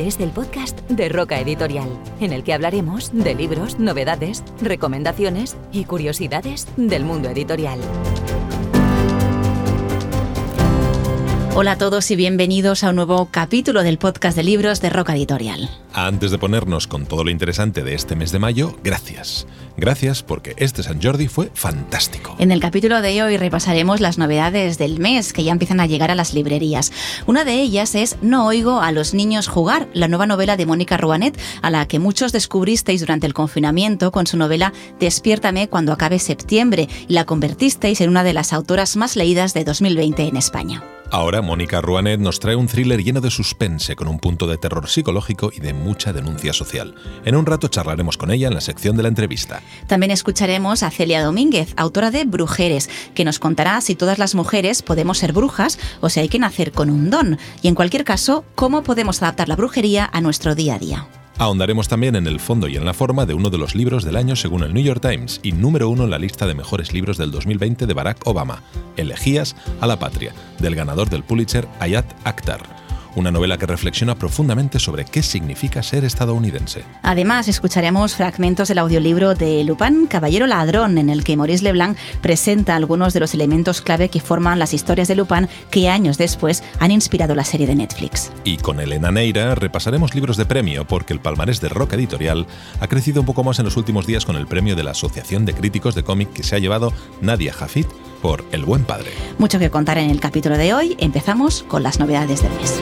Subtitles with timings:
[0.00, 1.90] Este es el podcast de Roca Editorial,
[2.20, 7.78] en el que hablaremos de libros, novedades, recomendaciones y curiosidades del mundo editorial.
[11.54, 15.14] Hola a todos y bienvenidos a un nuevo capítulo del podcast de libros de Roca
[15.14, 15.68] Editorial.
[15.92, 19.46] Antes de ponernos con todo lo interesante de este mes de mayo, gracias.
[19.76, 22.36] Gracias porque este San Jordi fue fantástico.
[22.38, 26.10] En el capítulo de hoy repasaremos las novedades del mes que ya empiezan a llegar
[26.10, 26.92] a las librerías.
[27.26, 30.96] Una de ellas es No oigo a los niños jugar, la nueva novela de Mónica
[30.96, 36.18] Ruanet, a la que muchos descubristeis durante el confinamiento con su novela Despiértame cuando acabe
[36.18, 40.84] septiembre y la convertisteis en una de las autoras más leídas de 2020 en España.
[41.12, 44.88] Ahora Mónica Ruanet nos trae un thriller lleno de suspense con un punto de terror
[44.88, 46.94] psicológico y de mucha denuncia social.
[47.24, 49.62] En un rato charlaremos con ella en la sección de la entrevista.
[49.86, 54.82] También escucharemos a Celia Domínguez, autora de Brujeres, que nos contará si todas las mujeres
[54.82, 57.38] podemos ser brujas o si hay que nacer con un don.
[57.62, 61.06] Y en cualquier caso, cómo podemos adaptar la brujería a nuestro día a día.
[61.38, 64.16] Ahondaremos también en el fondo y en la forma de uno de los libros del
[64.16, 67.16] año según el New York Times y número uno en la lista de mejores libros
[67.16, 68.62] del 2020 de Barack Obama,
[68.98, 72.79] Elegías a la Patria, del ganador del Pulitzer Ayat Akhtar
[73.16, 76.84] una novela que reflexiona profundamente sobre qué significa ser estadounidense.
[77.02, 82.76] Además, escucharemos fragmentos del audiolibro de Lupin, Caballero Ladrón, en el que Maurice Leblanc presenta
[82.76, 86.90] algunos de los elementos clave que forman las historias de Lupin que años después han
[86.90, 88.30] inspirado la serie de Netflix.
[88.44, 92.46] Y con Elena Neira repasaremos libros de premio porque el palmarés de Roca Editorial
[92.80, 95.44] ha crecido un poco más en los últimos días con el premio de la Asociación
[95.44, 97.86] de Críticos de Cómic que se ha llevado Nadia Jafit
[98.20, 99.12] por El Buen Padre.
[99.38, 100.96] Mucho que contar en el capítulo de hoy.
[100.98, 102.80] Empezamos con las novedades del mes.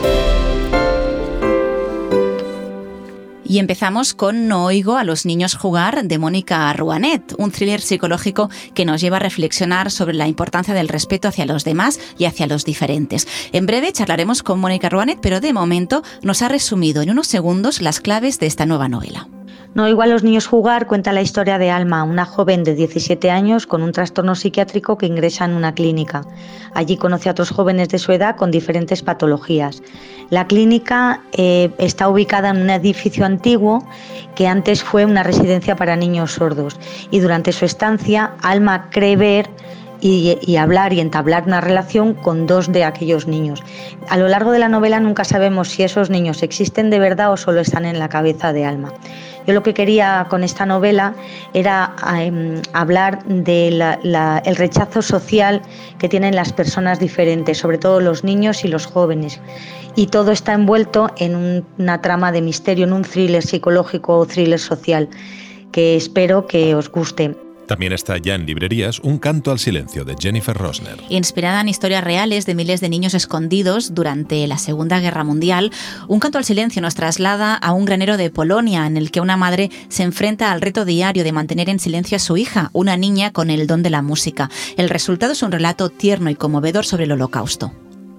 [3.48, 8.50] Y empezamos con No oigo a los niños jugar de Mónica Ruanet, un thriller psicológico
[8.74, 12.46] que nos lleva a reflexionar sobre la importancia del respeto hacia los demás y hacia
[12.46, 13.26] los diferentes.
[13.52, 17.80] En breve charlaremos con Mónica Ruanet, pero de momento nos ha resumido en unos segundos
[17.80, 19.28] las claves de esta nueva novela.
[19.78, 23.64] No igual los niños jugar cuenta la historia de Alma, una joven de 17 años
[23.64, 26.24] con un trastorno psiquiátrico que ingresa en una clínica.
[26.74, 29.80] Allí conoce a otros jóvenes de su edad con diferentes patologías.
[30.30, 33.86] La clínica eh, está ubicada en un edificio antiguo
[34.34, 36.76] que antes fue una residencia para niños sordos
[37.12, 39.48] y durante su estancia Alma cree ver
[40.00, 43.62] y, hablar y entablar una relación con dos de aquellos niños.
[44.08, 47.36] A lo largo de la novela nunca sabemos si esos niños existen de verdad o
[47.36, 48.92] solo están en la cabeza de Alma.
[49.46, 51.14] Yo lo que quería con esta novela
[51.54, 53.82] era em, hablar del
[54.56, 55.62] rechazo social
[55.98, 59.40] que tienen las personas diferentes, sobre todo los niños y los jóvenes.
[59.96, 64.60] Y todo está envuelto en una trama de misterio, en un thriller psicológico o thriller
[64.60, 65.08] social
[65.72, 67.47] que espero que os guste.
[67.68, 70.96] También está ya en librerías Un canto al silencio de Jennifer Rosner.
[71.10, 75.70] Inspirada en historias reales de miles de niños escondidos durante la Segunda Guerra Mundial,
[76.08, 79.36] Un canto al silencio nos traslada a un granero de Polonia en el que una
[79.36, 83.32] madre se enfrenta al reto diario de mantener en silencio a su hija, una niña
[83.32, 84.48] con el don de la música.
[84.78, 87.72] El resultado es un relato tierno y conmovedor sobre el holocausto.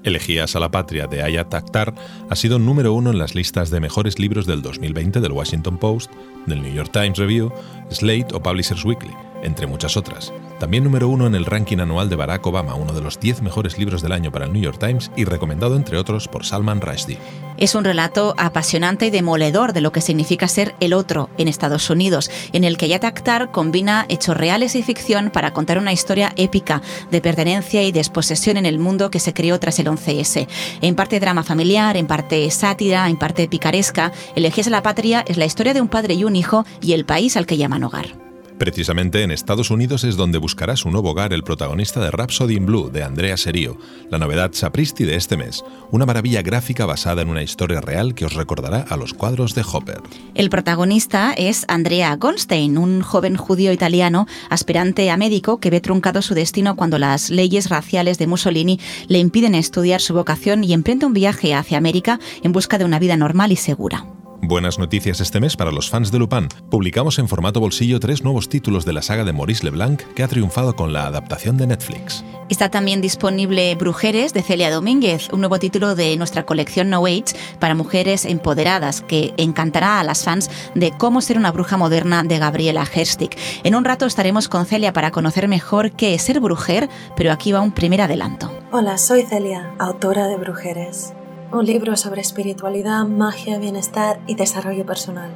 [0.04, 1.96] Elegías a la Patria de Ayat Akhtar
[2.30, 6.12] ha sido número uno en las listas de mejores libros del 2020 del Washington Post,
[6.46, 7.52] del New York Times Review,
[7.90, 10.34] Slate o Publishers Weekly entre muchas otras.
[10.60, 13.78] También número uno en el ranking anual de Barack Obama, uno de los 10 mejores
[13.78, 17.18] libros del año para el New York Times y recomendado entre otros por Salman Rushdie.
[17.58, 21.90] Es un relato apasionante y demoledor de lo que significa ser el otro en Estados
[21.90, 26.32] Unidos, en el que Yat Akhtar combina hechos reales y ficción para contar una historia
[26.38, 30.48] épica de pertenencia y desposesión en el mundo que se creó tras el 11S.
[30.82, 35.38] En parte drama familiar, en parte sátira, en parte picaresca, Elegías a la Patria es
[35.38, 38.29] la historia de un padre y un hijo y el país al que llaman hogar.
[38.60, 42.66] Precisamente en Estados Unidos es donde buscará su nuevo hogar el protagonista de Rhapsody in
[42.66, 43.78] Blue, de Andrea Serio,
[44.12, 48.26] la novedad sapristi de este mes, una maravilla gráfica basada en una historia real que
[48.26, 50.02] os recordará a los cuadros de Hopper.
[50.36, 56.22] El protagonista es Andrea Goldstein, un joven judío italiano aspirante a médico que ve truncado
[56.22, 61.06] su destino cuando las leyes raciales de Mussolini le impiden estudiar su vocación y emprende
[61.06, 64.06] un viaje hacia América en busca de una vida normal y segura.
[64.42, 66.48] Buenas noticias este mes para los fans de Lupin.
[66.70, 70.28] Publicamos en formato bolsillo tres nuevos títulos de la saga de Maurice Leblanc que ha
[70.28, 72.24] triunfado con la adaptación de Netflix.
[72.48, 77.36] Está también disponible Brujeres de Celia Domínguez, un nuevo título de nuestra colección No Age
[77.60, 82.40] para mujeres empoderadas que encantará a las fans de cómo ser una bruja moderna de
[82.40, 83.38] Gabriela Herstig.
[83.64, 87.52] En un rato estaremos con Celia para conocer mejor qué es ser brujer, pero aquí
[87.52, 88.52] va un primer adelanto.
[88.72, 91.14] Hola, soy Celia, autora de Brujeres
[91.52, 95.32] un libro sobre espiritualidad, magia, bienestar y desarrollo personal.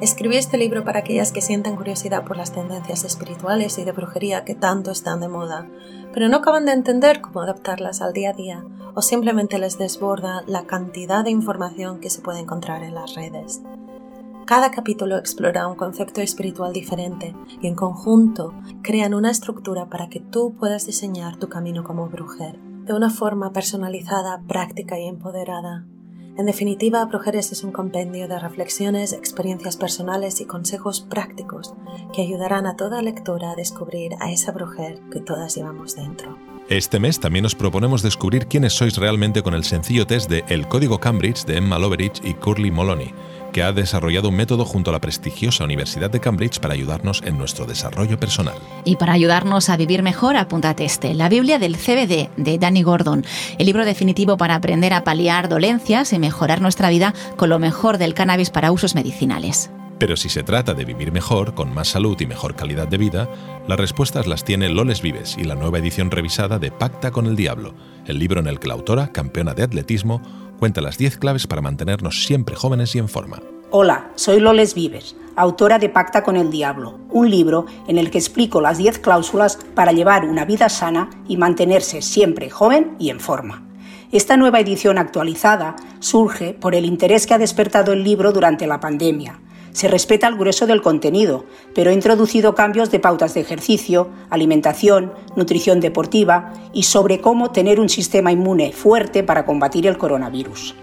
[0.00, 4.44] Escribí este libro para aquellas que sientan curiosidad por las tendencias espirituales y de brujería
[4.44, 5.68] que tanto están de moda,
[6.14, 10.44] pero no acaban de entender cómo adaptarlas al día a día o simplemente les desborda
[10.46, 13.62] la cantidad de información que se puede encontrar en las redes.
[14.44, 20.20] Cada capítulo explora un concepto espiritual diferente y en conjunto crean una estructura para que
[20.20, 25.86] tú puedas diseñar tu camino como brujer de una forma personalizada, práctica y empoderada.
[26.38, 31.74] En definitiva, Brujeres es un compendio de reflexiones, experiencias personales y consejos prácticos
[32.14, 36.38] que ayudarán a toda lectora a descubrir a esa brujer que todas llevamos dentro.
[36.70, 40.68] Este mes también os proponemos descubrir quiénes sois realmente con el sencillo test de El
[40.68, 43.12] Código Cambridge de Emma Loveridge y Curly Moloney,
[43.52, 47.38] que ha desarrollado un método junto a la prestigiosa Universidad de Cambridge para ayudarnos en
[47.38, 48.54] nuestro desarrollo personal.
[48.84, 53.24] Y para ayudarnos a vivir mejor, apúntate este, La Biblia del CBD de Danny Gordon,
[53.58, 57.98] el libro definitivo para aprender a paliar dolencias y mejorar nuestra vida con lo mejor
[57.98, 59.70] del cannabis para usos medicinales.
[60.02, 63.28] Pero si se trata de vivir mejor, con más salud y mejor calidad de vida,
[63.68, 67.36] las respuestas las tiene Loles Vives y la nueva edición revisada de Pacta con el
[67.36, 67.72] Diablo,
[68.06, 70.20] el libro en el que la autora, campeona de atletismo,
[70.58, 73.42] cuenta las 10 claves para mantenernos siempre jóvenes y en forma.
[73.70, 78.18] Hola, soy Loles Vives, autora de Pacta con el Diablo, un libro en el que
[78.18, 83.20] explico las 10 cláusulas para llevar una vida sana y mantenerse siempre joven y en
[83.20, 83.62] forma.
[84.10, 88.80] Esta nueva edición actualizada surge por el interés que ha despertado el libro durante la
[88.80, 89.38] pandemia
[89.72, 95.12] se respeta el grueso del contenido, pero he introducido cambios de pautas de ejercicio, alimentación,
[95.34, 100.74] nutrición deportiva y sobre cómo tener un sistema inmune fuerte para combatir el coronavirus.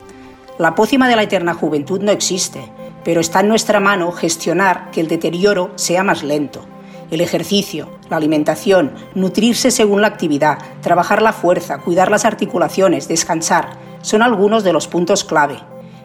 [0.58, 2.62] La pócima de la eterna juventud no existe,
[3.04, 6.66] pero está en nuestra mano gestionar que el deterioro sea más lento.
[7.12, 13.78] El ejercicio, la alimentación, nutrirse según la actividad, trabajar la fuerza, cuidar las articulaciones, descansar,
[14.02, 15.60] son algunos de los puntos clave.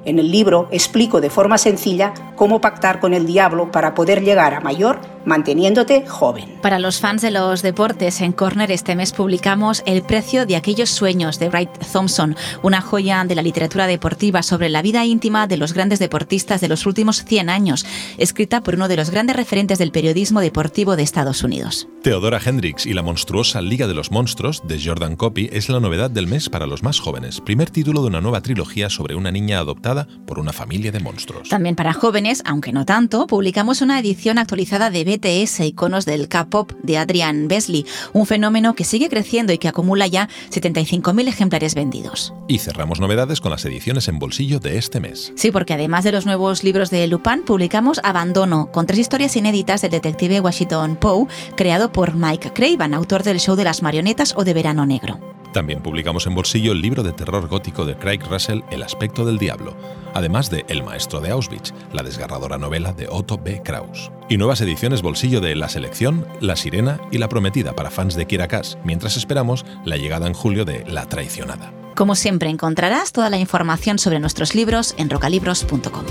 [0.05, 4.55] En el libro explico de forma sencilla cómo pactar con el diablo para poder llegar
[4.55, 6.59] a mayor manteniéndote joven.
[6.63, 10.91] Para los fans de los deportes, en Corner este mes publicamos El precio de aquellos
[10.91, 15.57] sueños de Wright Thompson, una joya de la literatura deportiva sobre la vida íntima de
[15.57, 17.87] los grandes deportistas de los últimos 100 años,
[18.19, 21.89] escrita por uno de los grandes referentes del periodismo deportivo de Estados Unidos.
[22.03, 26.11] Theodora Hendricks y la monstruosa Liga de los Monstruos de Jordan Copy es la novedad
[26.11, 29.59] del mes para los más jóvenes, primer título de una nueva trilogía sobre una niña
[29.59, 31.49] adoptada por una familia de monstruos.
[31.49, 36.73] También para jóvenes, aunque no tanto, publicamos una edición actualizada de BTS Iconos del K-Pop
[36.83, 42.35] de Adrian Besley, un fenómeno que sigue creciendo y que acumula ya 75.000 ejemplares vendidos.
[42.49, 45.33] Y cerramos novedades con las ediciones en bolsillo de este mes.
[45.37, 49.83] Sí, porque además de los nuevos libros de Lupin, publicamos Abandono, con tres historias inéditas
[49.83, 51.27] del detective Washington Poe,
[51.57, 55.19] creado por Mike Craven, autor del show de las marionetas o de Verano Negro.
[55.55, 59.39] También publicamos en bolsillo el libro de terror gótico de Craig Russell, El aspecto del
[59.39, 59.77] diablo,
[60.13, 63.63] además de El maestro de Auschwitz, la desgarradora novela de Otto B.
[63.63, 64.11] Kraus.
[64.29, 68.27] Y nuevas ediciones bolsillo de La selección, La sirena y La prometida para fans de
[68.27, 71.73] Kira Kass, mientras esperamos la llegada en julio de La traicionada.
[71.95, 76.05] Como siempre encontrarás toda la información sobre nuestros libros en rocalibros.com.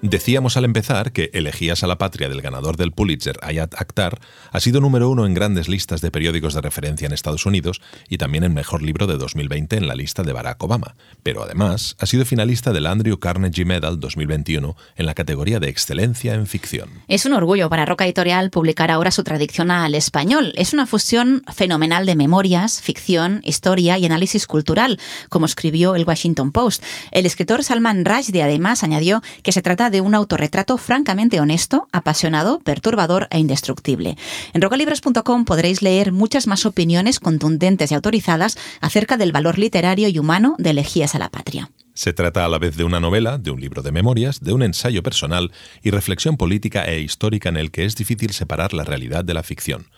[0.00, 4.20] Decíamos al empezar que Elegías a la Patria del ganador del Pulitzer, Ayat Akhtar,
[4.52, 8.16] ha sido número uno en grandes listas de periódicos de referencia en Estados Unidos y
[8.16, 10.94] también en Mejor Libro de 2020 en la lista de Barack Obama.
[11.24, 16.34] Pero además ha sido finalista del Andrew Carnegie Medal 2021 en la categoría de Excelencia
[16.34, 16.90] en Ficción.
[17.08, 20.52] Es un orgullo para Roca Editorial publicar ahora su tradicional español.
[20.54, 26.52] Es una fusión fenomenal de memorias, ficción, historia y análisis cultural, como escribió el Washington
[26.52, 26.84] Post.
[27.10, 32.60] El escritor Salman Rushdie además añadió que se trata de un autorretrato francamente honesto, apasionado,
[32.60, 34.16] perturbador e indestructible.
[34.52, 40.18] En rocalibros.com podréis leer muchas más opiniones contundentes y autorizadas acerca del valor literario y
[40.18, 41.70] humano de Elegías a la Patria.
[41.94, 44.62] Se trata a la vez de una novela, de un libro de memorias, de un
[44.62, 45.50] ensayo personal
[45.82, 49.42] y reflexión política e histórica en el que es difícil separar la realidad de la
[49.42, 49.88] ficción.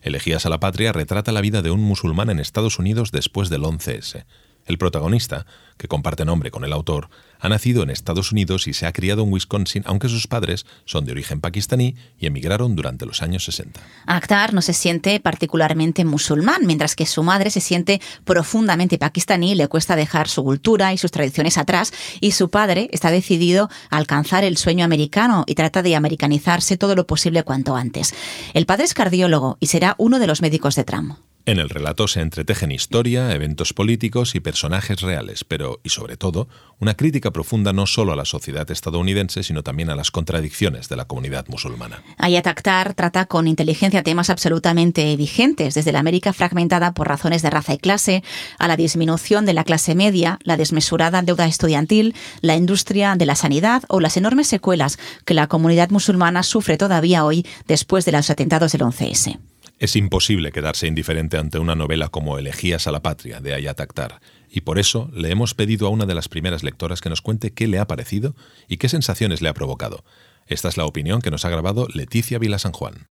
[0.00, 3.64] Elegías a la Patria retrata la vida de un musulmán en Estados Unidos después del
[3.64, 4.24] 11S.
[4.66, 5.46] El protagonista,
[5.76, 7.08] que comparte nombre con el autor,
[7.38, 11.04] ha nacido en Estados Unidos y se ha criado en Wisconsin, aunque sus padres son
[11.04, 13.80] de origen pakistaní y emigraron durante los años 60.
[14.06, 19.68] Akhtar no se siente particularmente musulmán, mientras que su madre se siente profundamente pakistaní, le
[19.68, 24.44] cuesta dejar su cultura y sus tradiciones atrás, y su padre está decidido a alcanzar
[24.44, 28.14] el sueño americano y trata de americanizarse todo lo posible cuanto antes.
[28.54, 31.18] El padre es cardiólogo y será uno de los médicos de Trump.
[31.48, 36.48] En el relato se entretejen historia, eventos políticos y personajes reales, pero, y sobre todo,
[36.80, 40.96] una crítica profunda no solo a la sociedad estadounidense, sino también a las contradicciones de
[40.96, 42.02] la comunidad musulmana.
[42.18, 47.50] Ayat Akhtar trata con inteligencia temas absolutamente vigentes, desde la América fragmentada por razones de
[47.50, 48.24] raza y clase,
[48.58, 53.36] a la disminución de la clase media, la desmesurada deuda estudiantil, la industria de la
[53.36, 58.30] sanidad o las enormes secuelas que la comunidad musulmana sufre todavía hoy después de los
[58.30, 59.38] atentados del 11S.
[59.78, 64.20] Es imposible quedarse indiferente ante una novela como Elegías a la Patria de Ayat Akhtar,
[64.48, 67.52] y por eso le hemos pedido a una de las primeras lectoras que nos cuente
[67.52, 68.34] qué le ha parecido
[68.68, 70.02] y qué sensaciones le ha provocado.
[70.46, 73.08] Esta es la opinión que nos ha grabado Leticia Vila San Juan.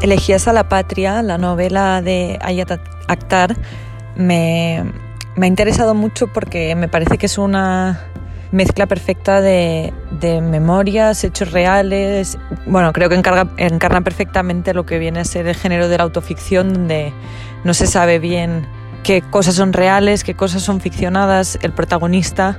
[0.00, 3.58] Elegías a la Patria, la novela de Ayat Akhtar,
[4.16, 4.90] me,
[5.36, 8.10] me ha interesado mucho porque me parece que es una
[8.54, 9.92] mezcla perfecta de,
[10.22, 12.38] memorias, hechos reales.
[12.66, 16.72] Bueno, creo que encarna perfectamente lo que viene a ser el género de la autoficción,
[16.72, 17.12] donde
[17.64, 18.66] no se sabe bien
[19.02, 21.58] qué cosas son reales, qué cosas son ficcionadas.
[21.62, 22.56] El protagonista,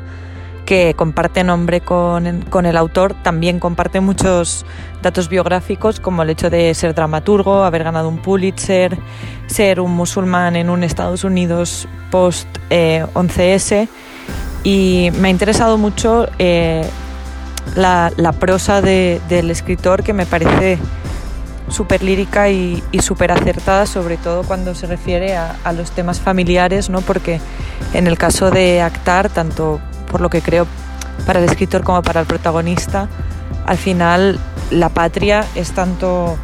[0.66, 4.66] que comparte nombre con, el autor, también comparte muchos
[5.02, 8.98] datos biográficos, como el hecho de ser dramaturgo, haber ganado un Pulitzer,
[9.48, 13.88] ser un musulmán en un Estados Unidos post-11S eh,
[14.66, 16.84] y me ha interesado mucho eh,
[17.76, 20.80] la, prosa del escritor que me parece
[21.70, 27.02] súper lírica y, súper acertada, sobre todo cuando se refiere a, los temas familiares, ¿no?
[27.02, 27.40] porque
[27.94, 29.80] en el caso de Actar, tanto
[30.12, 30.66] por lo que creo
[31.28, 33.08] para el escritor como para el protagonista,
[33.68, 34.40] al final
[34.72, 36.38] la patria es tanto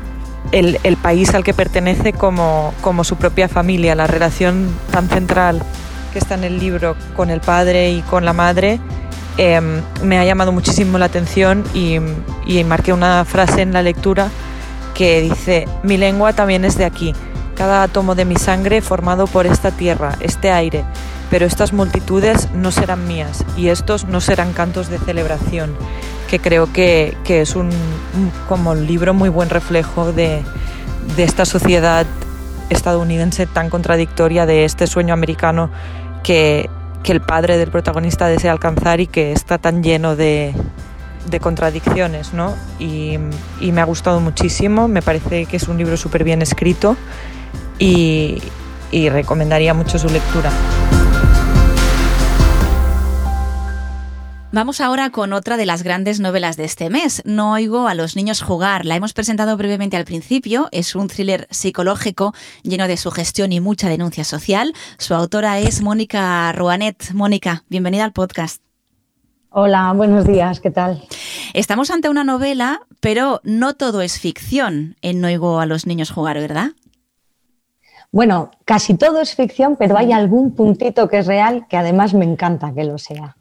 [0.52, 5.64] el, país al que pertenece como, como su propia familia, la relación tan central
[6.12, 8.80] que está en el libro con el padre y con la madre,
[9.38, 11.98] em, me ha llamado muchísimo la atención y,
[12.46, 14.30] y marqué una frase en la lectura
[14.94, 17.14] que dice, mi lengua también es de aquí,
[17.56, 20.84] cada átomo de mi sangre formado por esta tierra, este aire,
[21.30, 25.76] pero estas multitudes no serán mías y estos no serán cantos de celebración,
[26.30, 27.70] que creo que, que es un,
[28.48, 30.44] como un libro muy buen reflejo de,
[31.16, 32.06] de esta sociedad
[32.70, 35.70] estadounidense tan contradictoria, de este sueño americano
[36.24, 36.70] que,
[37.04, 40.54] el padre del protagonista desea alcanzar y que está tan lleno de,
[41.42, 42.56] contradicciones, ¿no?
[42.80, 43.18] Y,
[43.60, 46.96] me ha gustado muchísimo, me parece que es un libro súper bien escrito
[47.80, 48.40] y
[49.10, 50.52] recomendaría mucho su lectura.
[54.54, 57.22] Vamos ahora con otra de las grandes novelas de este mes.
[57.24, 58.86] No oigo a los niños jugar.
[58.86, 60.68] La hemos presentado brevemente al principio.
[60.74, 64.74] Es un thriller psicológico lleno de sugestión y mucha denuncia social.
[64.98, 67.14] Su autora es Mónica Ruanet.
[67.14, 68.62] Mónica, bienvenida al podcast.
[69.52, 71.02] Hola, buenos días, ¿qué tal?
[71.54, 76.12] Estamos ante una novela, pero no todo es ficción en No oigo a los niños
[76.12, 76.72] jugar, ¿verdad?
[78.12, 82.26] Bueno, casi todo es ficción, pero hay algún puntito que es real que además me
[82.26, 83.38] encanta que lo sea.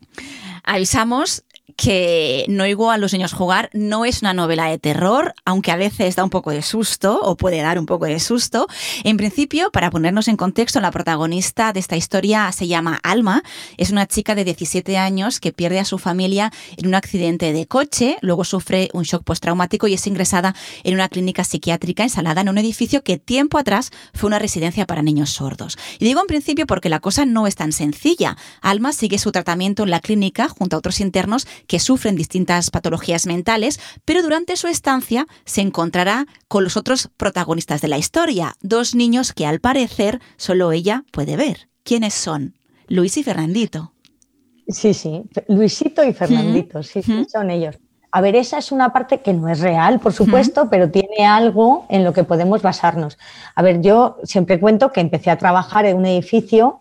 [0.64, 1.45] Avisamos
[1.76, 5.76] que No oigo a los niños jugar no es una novela de terror, aunque a
[5.76, 8.66] veces da un poco de susto o puede dar un poco de susto.
[9.04, 13.42] En principio, para ponernos en contexto, la protagonista de esta historia se llama Alma.
[13.76, 17.66] Es una chica de 17 años que pierde a su familia en un accidente de
[17.66, 22.48] coche, luego sufre un shock postraumático y es ingresada en una clínica psiquiátrica instalada en
[22.48, 25.78] un edificio que tiempo atrás fue una residencia para niños sordos.
[25.98, 28.36] Y digo en principio porque la cosa no es tan sencilla.
[28.60, 33.26] Alma sigue su tratamiento en la clínica junto a otros internos que sufren distintas patologías
[33.26, 38.95] mentales, pero durante su estancia se encontrará con los otros protagonistas de la historia, dos
[38.95, 41.69] niños que al parecer solo ella puede ver.
[41.83, 42.55] ¿Quiénes son?
[42.88, 43.93] Luis y Fernandito.
[44.69, 47.76] Sí, sí, Luisito y Fernandito, sí, son ellos.
[48.12, 51.87] A ver, esa es una parte que no es real, por supuesto, pero tiene algo
[51.88, 53.19] en lo que podemos basarnos.
[53.55, 56.81] A ver, yo siempre cuento que empecé a trabajar en un edificio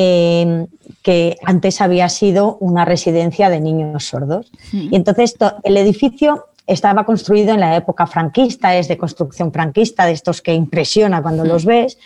[0.00, 0.68] Em,
[1.02, 4.52] que antes había sido una residencia de niños sordos.
[4.72, 10.12] Y entonces el edificio estaba construido en la época franquista, es de construcción franquista, de
[10.12, 11.98] estos que impresiona cuando los ves.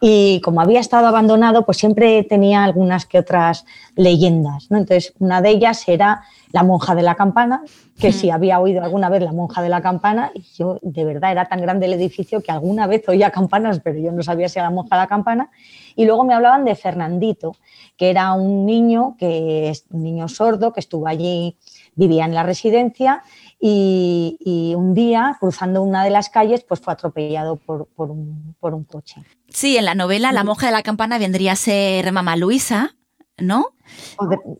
[0.00, 3.64] Y como había estado abandonado, pues siempre tenía algunas que otras
[3.96, 4.70] leyendas.
[4.70, 4.78] ¿no?
[4.78, 7.62] Entonces, una de ellas era la monja de la campana,
[7.98, 11.32] que si había oído alguna vez la monja de la campana, y yo de verdad
[11.32, 14.58] era tan grande el edificio que alguna vez oía campanas, pero yo no sabía si
[14.58, 15.50] era la monja de la campana.
[15.96, 17.56] Y luego me hablaban de Fernandito,
[17.96, 21.56] que era un niño, que es un niño sordo, que estuvo allí,
[21.96, 23.24] vivía en la residencia
[23.60, 28.84] y, un día, cruzando una de las calles, pues fue atropellado por, un, por un,
[28.84, 29.22] coche.
[29.48, 32.94] Sí, en la novela La monja de la campana vendría a ser mamá Luisa,
[33.38, 33.72] ¿no?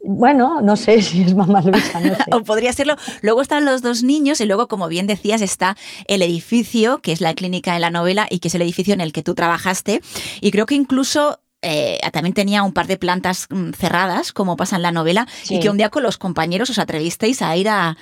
[0.04, 2.00] bueno, no sé si es mamá Luisa.
[2.32, 2.96] o podría serlo.
[3.22, 5.76] Luego están los dos niños y luego, como bien decías, está
[6.06, 9.00] el edificio, que es la clínica en la novela y que es el edificio en
[9.00, 10.00] el que tú trabajaste.
[10.40, 14.76] Y creo que incluso eh, también tenía un par de plantas mm, cerradas, como pasa
[14.76, 17.96] en la novela, y que un día con los compañeros os atrevisteis a ir a,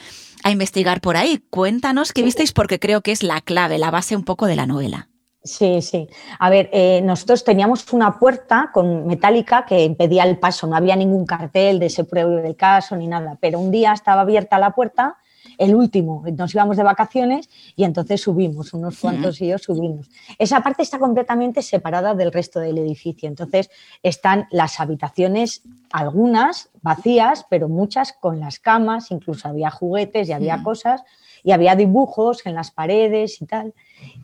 [0.44, 1.42] investigar por ahí.
[1.50, 4.64] Cuéntanos qué visteis, porque creo que es la clave, la base un poco de la
[4.66, 5.08] novela.
[5.46, 6.08] Sí, sí.
[6.38, 10.96] A ver, eh, nosotros teníamos una puerta con metálica que impedía el paso, no había
[10.96, 14.72] ningún cartel de ese prueba del caso ni nada, pero un día estaba abierta la
[14.72, 15.16] puerta
[15.58, 20.10] el último, nos íbamos de vacaciones y entonces subimos, unos cuantos y yo subimos.
[20.38, 23.70] Esa parte está completamente separada del resto del edificio, entonces
[24.02, 30.62] están las habitaciones, algunas vacías, pero muchas con las camas, incluso había juguetes y había
[30.62, 31.02] cosas
[31.46, 33.72] y había dibujos en las paredes y tal.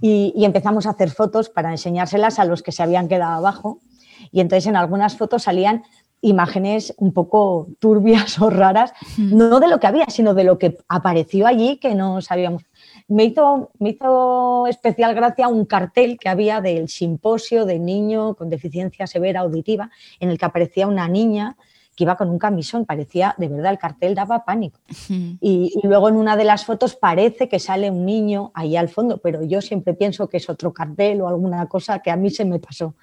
[0.00, 3.79] Y, y, empezamos a hacer fotos para enseñárselas a los que se habían quedado abajo.
[4.33, 5.85] Y entonces en algunas fotos salían
[6.21, 10.79] imágenes un poco turbias o raras, no de lo que había, sino de lo que
[10.88, 12.64] apareció allí que no sabíamos.
[13.07, 18.50] Me hizo, me hizo especial gracia un cartel que había del simposio de niño con
[18.50, 21.57] deficiencia severa auditiva, en el que aparecía una niña
[21.95, 24.81] que iba con un camisón, parecía, de verdad, el cartel daba pánico.
[25.09, 28.89] y, y, luego en una de las fotos parece que sale un niño ahí al
[28.89, 32.31] fondo, pero yo siempre pienso que es otro cartel o alguna cosa que a mí
[32.31, 32.95] se me pasó,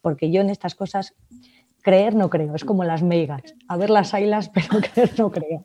[0.00, 1.14] porque yo en estas cosas
[1.82, 3.42] creer no creo, es como las meigas.
[3.68, 5.64] A ver las ailas, pero creer no creo.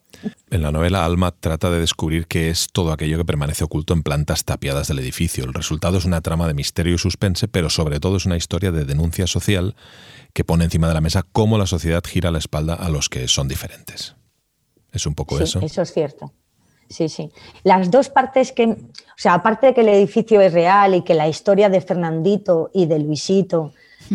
[0.50, 4.02] En la novela, Alma trata de descubrir qué es todo aquello que permanece oculto en
[4.02, 5.44] plantas tapiadas del edificio.
[5.44, 8.70] El resultado es una trama de misterio y suspense, pero sobre todo es una historia
[8.70, 9.74] de denuncia social
[10.32, 13.28] que pone encima de la mesa cómo la sociedad gira la espalda a los que
[13.28, 14.16] son diferentes.
[14.92, 15.60] ¿Es un poco eso?
[15.60, 16.32] Eso es cierto.
[16.88, 17.30] Sí, sí.
[17.62, 18.76] Las dos partes que, o
[19.16, 22.86] sea, aparte de que el edificio es real y que la historia de Fernandito y
[22.86, 23.72] de Luisito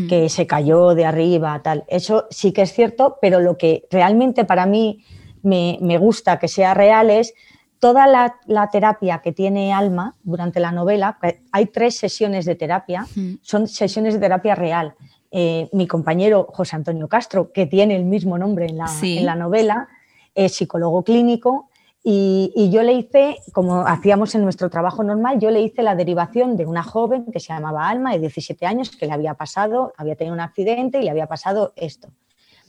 [0.08, 0.30] que hmm.
[0.30, 1.84] se cayó de arriba, tal.
[1.88, 5.04] Eso sí que es cierto, pero lo que realmente para mí
[5.42, 7.34] me, gusta que sea real es
[7.80, 11.18] toda la, terapia que tiene Alma durante la novela.
[11.52, 13.36] Hay tres sesiones de terapia, hmm.
[13.42, 14.96] son sesiones de terapia real.
[15.32, 19.36] Eh, mi compañero José Antonio Castro, que tiene el mismo nombre en la, en la
[19.36, 19.88] novela,
[20.34, 21.69] es psicólogo clínico
[22.12, 26.58] y, yo le hice, como hacíamos en nuestro trabajo normal, yo le hice la derivación
[26.58, 30.16] de una joven que se llamaba Alma, de 17 años, que le había pasado, había
[30.16, 32.10] tenido un accidente y le había pasado esto.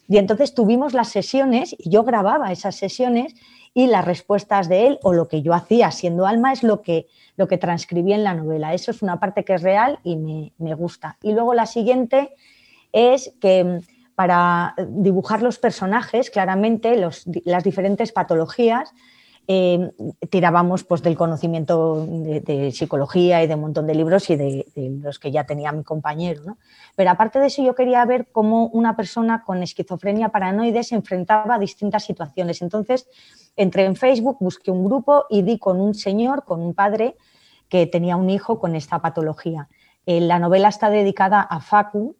[0.08, 3.34] Y entonces tuvimos las sesiones y yo grababa esas sesiones
[3.72, 7.06] y las respuestas de él o lo que yo hacía siendo Alma es lo que,
[7.36, 8.74] lo que transcribí en la novela.
[8.74, 11.16] Eso es una parte que es real y me, me gusta.
[11.22, 12.34] Y luego la siguiente
[12.92, 13.78] es que mm,
[14.14, 18.92] para dibujar los personajes, claramente los, las diferentes patologías,
[19.52, 19.90] eh,
[20.30, 24.64] tirábamos pues, del conocimiento de, psicología y de un montón de libros y de,
[25.02, 26.56] los que ya tenía mi compañero.
[26.94, 31.56] Pero aparte de eso, yo quería ver cómo una persona con esquizofrenia paranoide se enfrentaba
[31.56, 32.62] a distintas situaciones.
[32.62, 33.08] Entonces,
[33.56, 37.16] entré en Facebook, busqué un grupo y di con un señor, con un padre
[37.68, 39.68] que tenía un hijo con esta patología.
[40.06, 42.14] Eh, la novela está dedicada a Facu,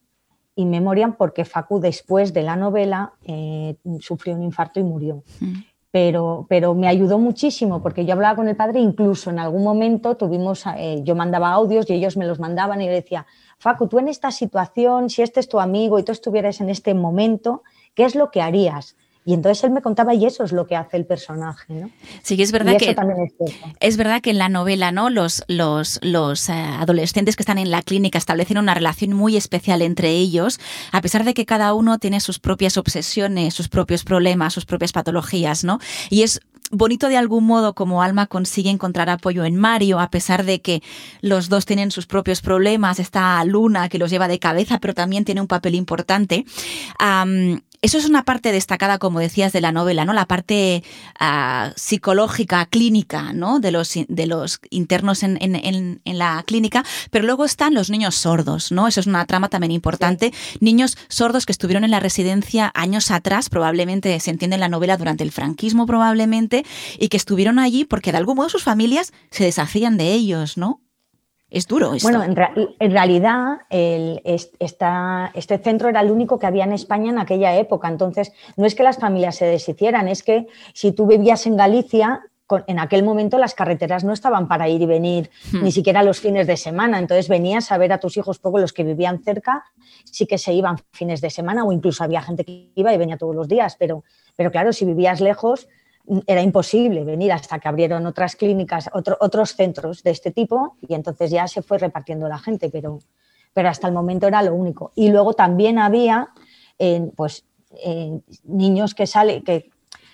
[0.56, 5.22] y Memoriam porque Facu después de la novela eh, sufrió un infarto y murió.
[5.38, 9.64] Mm pero, pero me ayudó muchísimo porque yo hablaba con el padre, incluso en algún
[9.64, 13.26] momento tuvimos, eh, yo mandaba audios y ellos me los mandaban y le decía,
[13.58, 16.94] Facu, tú en esta situación, si este es tu amigo y tú estuvieras en este
[16.94, 17.62] momento,
[17.94, 18.96] ¿qué es lo que harías?
[19.30, 21.90] Y entonces él me contaba y eso es lo que hace el personaje, ¿no?
[22.24, 22.96] Sí, es verdad que
[23.78, 25.08] es, verdad que en la novela, ¿no?
[25.08, 29.82] Los, los, los eh, adolescentes que están en la clínica establecen una relación muy especial
[29.82, 30.58] entre ellos,
[30.90, 34.90] a pesar de que cada uno tiene sus propias obsesiones, sus propios problemas, sus propias
[34.90, 35.78] patologías, ¿no?
[36.08, 36.40] Y es
[36.72, 40.82] bonito de algún modo como Alma consigue encontrar apoyo en Mario, a pesar de que
[41.20, 42.98] los dos tienen sus propios problemas.
[42.98, 46.44] Está Luna que los lleva de cabeza, pero también tiene un papel importante.
[47.82, 50.12] Eso es una parte destacada, como decías, de la novela, ¿no?
[50.12, 50.84] La parte
[51.18, 53.58] ah, psicológica, clínica, ¿no?
[53.58, 56.84] De los, de los internos en, en, en, la clínica.
[57.10, 58.86] Pero luego están los niños sordos, ¿no?
[58.86, 60.30] Eso es una trama también importante.
[60.60, 64.98] Niños sordos que estuvieron en la residencia años atrás, probablemente se entiende en la novela
[64.98, 66.66] durante el franquismo, probablemente,
[66.98, 70.82] y que estuvieron allí porque de algún modo sus familias se deshacían de ellos, ¿no?
[71.50, 72.08] Es duro esto.
[72.08, 77.88] Bueno, en, realidad este centro era el único que había en España en aquella época.
[77.88, 82.22] Entonces, no es que las familias se deshicieran, es que si tú vivías en Galicia,
[82.66, 85.62] en aquel momento las carreteras no estaban para ir y venir, hmm.
[85.62, 86.98] ni siquiera los fines de semana.
[86.98, 89.64] Entonces venías a ver a tus hijos poco, los que vivían cerca,
[90.04, 93.16] sí que se iban fines de semana o incluso había gente que iba y venía
[93.16, 93.76] todos los días.
[93.78, 94.04] Pero,
[94.36, 95.68] pero claro, si vivías lejos,
[96.26, 101.30] era imposible venir hasta que abrieron otras clínicas, otros centros de este tipo y entonces
[101.30, 102.98] ya se fue repartiendo la gente, pero,
[103.52, 104.92] pero hasta el momento era lo único.
[104.94, 106.30] Y luego también había,
[107.16, 107.44] pues
[107.84, 109.70] eh, niños que salen, que,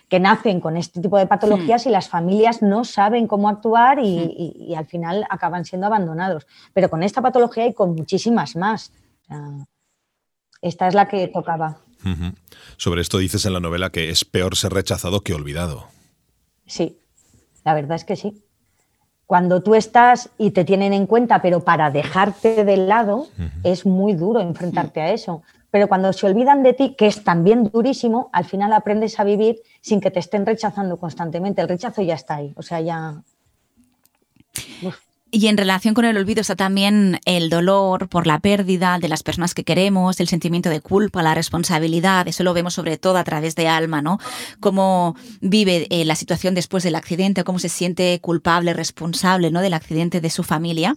[0.09, 1.89] que, nacen con este tipo de patologías hmm.
[1.89, 4.05] y las familias no saben cómo actuar hmm.
[4.05, 6.47] y, al final acaban siendo abandonados.
[6.75, 8.93] Pero con esta patología y con muchísimas más.
[10.61, 11.86] esta es la que tocaba.
[12.77, 15.89] Sobre esto dices en la novela que es peor ser rechazado que olvidado.
[16.67, 16.99] Sí,
[17.65, 18.43] la verdad es que sí.
[19.27, 23.29] Cuando tú estás y te tienen en cuenta, pero para dejarte de lado,
[23.65, 25.43] es muy duro enfrentarte a eso.
[25.71, 29.61] Pero cuando se olvidan de ti, que es también durísimo, al final aprendes a vivir
[29.81, 31.61] sin que te estén rechazando constantemente.
[31.61, 32.55] El rechazo ya está ahí.
[32.57, 33.21] O sea, ya.
[35.33, 39.25] Y en relación con el olvido está también el dolor por la pérdida de las
[39.25, 42.29] personas que queremos, el sentimiento de culpa, la responsabilidad.
[42.29, 44.19] Eso lo vemos sobre todo a través de Alma, ¿no?
[44.61, 49.63] Cómo vive eh, la situación después del accidente, cómo se siente culpable, responsable, ¿no?
[49.63, 50.95] Del accidente de su familia.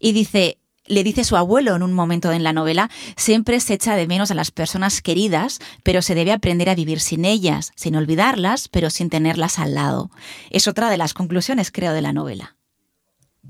[0.00, 3.94] Y dice, le dice su abuelo en un momento en la novela, siempre se echa
[3.94, 7.94] de menos a las personas queridas, pero se debe aprender a vivir sin ellas, sin
[7.94, 10.10] olvidarlas, pero sin tenerlas al lado.
[10.50, 12.57] Es otra de las conclusiones, creo, de la novela.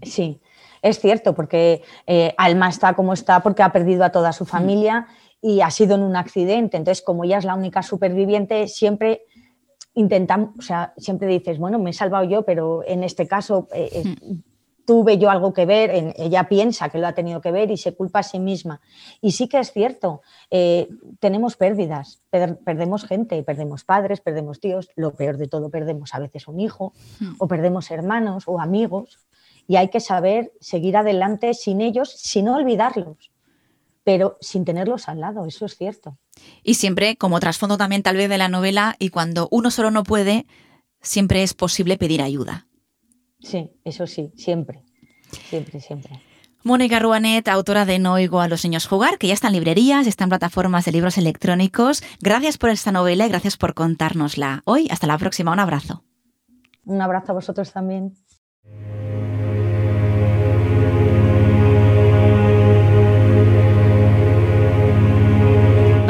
[0.02, 0.40] Sí,
[0.82, 4.48] es cierto, porque eh, Alma está como está porque ha perdido a toda su mm.
[4.48, 5.06] familia
[5.40, 6.76] y ha sido en un accidente.
[6.76, 9.22] Entonces, como ella es la única superviviente, siempre
[9.94, 13.90] intentamos, o sea, siempre dices, bueno, me he salvado yo, pero en este caso eh,
[13.92, 14.42] eh, mm.
[14.86, 17.94] tuve yo algo que ver, ella piensa que lo ha tenido que ver y se
[17.94, 18.80] culpa a sí misma.
[19.20, 20.22] Y sí que es cierto,
[21.18, 26.48] tenemos pérdidas, perdemos gente, perdemos padres, perdemos tíos, lo peor de todo, perdemos a veces
[26.48, 27.34] un hijo mm.
[27.38, 29.27] o perdemos hermanos o amigos
[29.68, 33.30] y hay que saber seguir adelante sin ellos, sin olvidarlos,
[34.02, 36.16] pero sin tenerlos al lado, eso es cierto.
[36.64, 40.04] Y siempre, como trasfondo también tal vez de la novela, y cuando uno solo no
[40.04, 40.46] puede,
[41.02, 42.66] siempre es posible pedir ayuda.
[43.40, 44.82] Sí, eso sí, siempre,
[45.50, 46.22] siempre, siempre.
[46.64, 50.06] Mónica Ruanet, autora de No oigo a los niños jugar, que ya está en librerías,
[50.06, 52.02] está en plataformas de libros electrónicos.
[52.20, 54.62] Gracias por esta novela y gracias por contárnosla.
[54.64, 56.04] Hoy, hasta la próxima, un abrazo.
[56.84, 58.14] Un abrazo a vosotros también.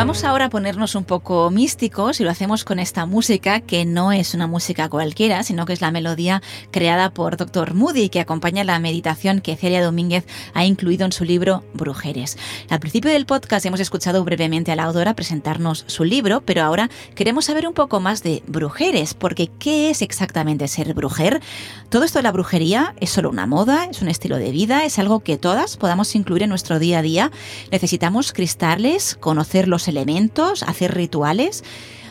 [0.08, 4.10] Vamos ahora a ponernos un poco místicos y lo hacemos con esta música que no
[4.10, 6.40] es una música cualquiera, sino que es la melodía
[6.70, 7.74] creada por Dr.
[7.74, 12.38] Moody que acompaña la meditación que Celia Domínguez ha incluido en su libro Brujeres.
[12.70, 16.88] Al principio del podcast hemos escuchado brevemente a la autora presentarnos su libro, pero ahora
[17.14, 21.42] queremos saber un poco más de Brujeres, porque ¿qué es exactamente ser brujer?
[21.90, 24.98] Todo esto de la brujería es solo una moda, es un estilo de vida, es
[24.98, 27.30] algo que todas podamos incluir en nuestro día a día.
[27.70, 29.97] Necesitamos cristales, conocer los elementos,
[30.66, 31.64] hacer rituales.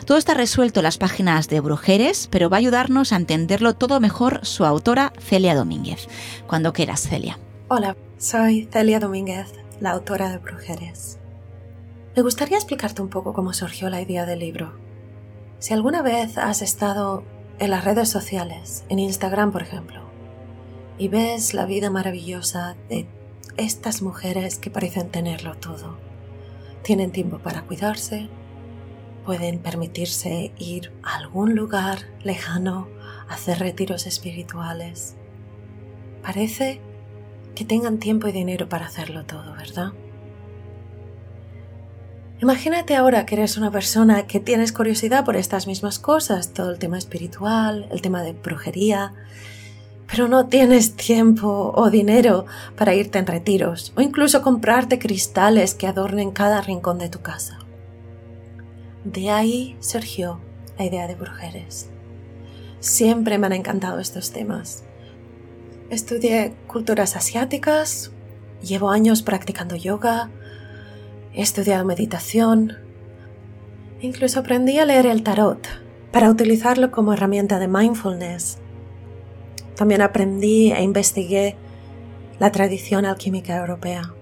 [0.04, 4.00] Todo está resuelto en las páginas de Brujeres, pero va a ayudarnos a entenderlo todo
[4.00, 6.08] mejor su autora Celia Domínguez.
[6.46, 7.38] Cuando quieras, Celia.
[7.68, 11.18] Hola, soy Celia Domínguez, la autora de Brujeres.
[12.16, 14.72] Me gustaría explicarte un poco cómo surgió la idea del libro.
[15.58, 17.22] Si alguna vez has estado
[17.58, 20.02] en las redes sociales, en Instagram por ejemplo,
[20.98, 23.06] y ves la vida maravillosa de
[23.56, 26.07] estas mujeres que parecen tenerlo todo,
[26.82, 28.28] tienen tiempo para cuidarse,
[29.24, 32.88] pueden permitirse ir a algún lugar lejano,
[33.28, 35.16] hacer retiros espirituales.
[36.22, 36.80] Parece
[37.54, 39.92] que tengan tiempo y dinero para hacerlo todo, ¿verdad?
[42.40, 46.78] Imagínate ahora que eres una persona que tienes curiosidad por estas mismas cosas, todo el
[46.78, 49.12] tema espiritual, el tema de brujería,
[50.08, 55.86] pero no tienes tiempo o dinero para irte en retiros o incluso comprarte cristales que
[55.86, 57.58] adornen cada rincón de tu casa.
[59.04, 60.40] De ahí surgió
[60.78, 61.90] la idea de brujeres.
[62.80, 64.84] Siempre me han encantado estos temas.
[65.90, 68.10] Estudié culturas asiáticas,
[68.62, 70.30] llevo años practicando yoga,
[71.34, 72.78] he estudiado meditación,
[74.00, 75.66] incluso aprendí a leer el tarot
[76.12, 78.58] para utilizarlo como herramienta de mindfulness
[79.78, 81.54] también aprendí e investigué
[82.40, 84.12] la tradición alquímica europea.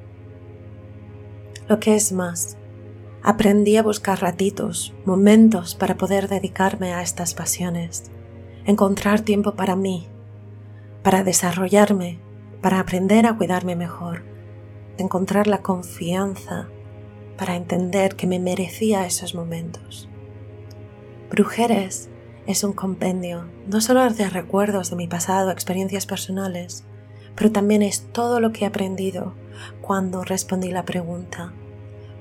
[1.66, 2.58] Lo que es más,
[3.22, 8.10] aprendí a buscar ratitos, momentos para poder dedicarme a estas pasiones,
[8.66, 10.08] encontrar tiempo para mí,
[11.02, 12.20] para desarrollarme,
[12.60, 14.24] para aprender a cuidarme mejor,
[14.98, 16.68] encontrar la confianza
[17.38, 20.06] para entender que me merecía esos momentos.
[21.30, 22.10] Brujeres
[22.46, 26.84] es un compendio no solo de recuerdos de mi pasado, experiencias personales,
[27.34, 29.34] pero también es todo lo que he aprendido
[29.80, 31.52] cuando respondí la pregunta,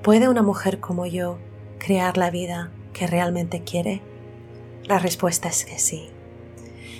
[0.02, 1.38] ¿puede una mujer como yo
[1.78, 4.02] crear la vida que realmente quiere?
[4.84, 6.08] La respuesta es que sí.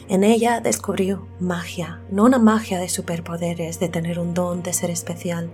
[0.09, 4.91] En ella descubrí magia, no una magia de superpoderes, de tener un don, de ser
[4.91, 5.51] especial.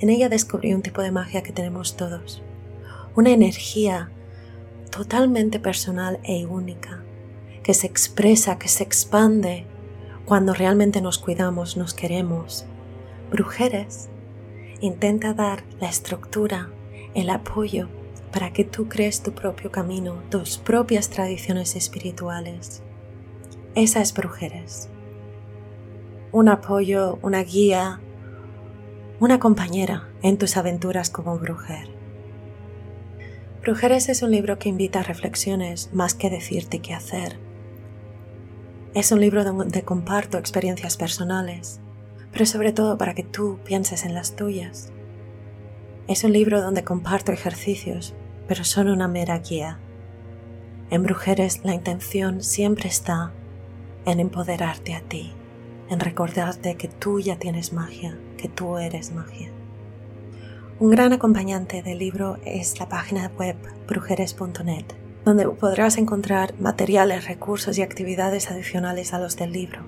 [0.00, 2.42] En ella descubrí un tipo de magia que tenemos todos,
[3.14, 4.10] una energía
[4.90, 7.02] totalmente personal e única,
[7.62, 9.66] que se expresa, que se expande
[10.24, 12.66] cuando realmente nos cuidamos, nos queremos.
[13.30, 14.08] Brujeres
[14.80, 16.70] intenta dar la estructura,
[17.14, 17.88] el apoyo
[18.32, 22.82] para que tú crees tu propio camino, tus propias tradiciones espirituales.
[23.74, 24.88] Esa es Brujeres.
[26.30, 28.00] Un apoyo, una guía,
[29.18, 31.97] una compañera en tus aventuras como brujer.
[33.62, 37.38] Brujeres es un libro que invita a reflexiones más que decirte qué hacer.
[38.94, 41.80] Es un libro donde comparto experiencias personales,
[42.32, 44.92] pero sobre todo para que tú pienses en las tuyas.
[46.06, 48.14] Es un libro donde comparto ejercicios,
[48.46, 49.80] pero son una mera guía.
[50.90, 53.32] En Brujeres la intención siempre está
[54.06, 55.32] en empoderarte a ti,
[55.90, 59.50] en recordarte que tú ya tienes magia, que tú eres magia.
[60.80, 63.56] Un gran acompañante del libro es la página web
[63.88, 64.84] brujeres.net,
[65.24, 69.80] donde podrás encontrar materiales, recursos y actividades adicionales a los del libro,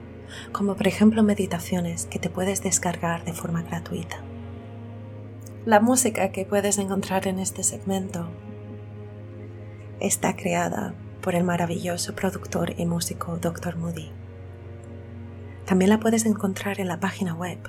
[0.51, 4.17] como por ejemplo meditaciones que te puedes descargar de forma gratuita.
[5.65, 8.27] La música que puedes encontrar en este segmento
[10.01, 13.77] está creada por el maravilloso productor y músico Dr.
[13.77, 14.11] Moody.
[15.67, 17.61] También la puedes encontrar en la página web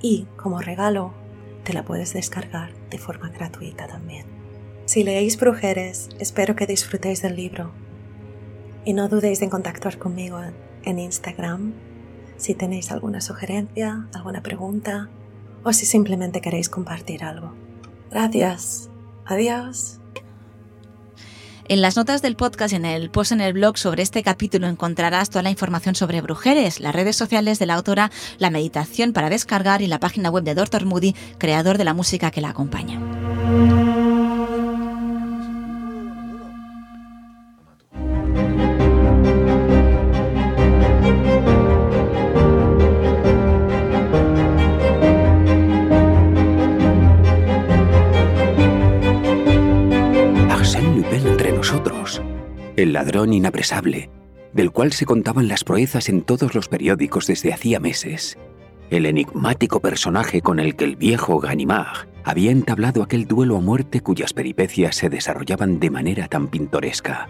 [0.00, 1.21] y como regalo
[1.64, 4.26] te la puedes descargar de forma gratuita también.
[4.84, 7.72] Si leéis Brujeres, espero que disfrutéis del libro
[8.84, 10.40] y no dudéis en contactar conmigo
[10.82, 11.72] en Instagram
[12.36, 15.08] si tenéis alguna sugerencia, alguna pregunta
[15.62, 17.54] o si simplemente queréis compartir algo.
[18.10, 18.90] Gracias.
[19.24, 20.01] Adiós.
[21.68, 24.66] En las notas del podcast y en el post en el blog sobre este capítulo
[24.66, 29.30] encontrarás toda la información sobre Brujeres, las redes sociales de la autora, la meditación para
[29.30, 30.84] descargar y la página web de Dr.
[30.84, 33.00] Moody, creador de la música que la acompaña.
[53.02, 54.10] Ladrón inapresable,
[54.52, 58.38] del cual se contaban las proezas en todos los periódicos desde hacía meses,
[58.90, 64.02] el enigmático personaje con el que el viejo Ganimard había entablado aquel duelo a muerte
[64.02, 67.28] cuyas peripecias se desarrollaban de manera tan pintoresca.